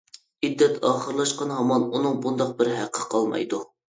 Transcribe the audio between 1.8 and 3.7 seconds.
ئۇنىڭ بۇنداق بىر ھەققى قالمايدۇ.